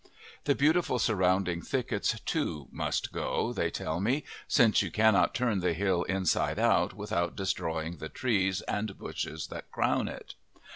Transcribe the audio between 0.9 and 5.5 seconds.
surrounding thickets, too, must go, they tell me, since you cannot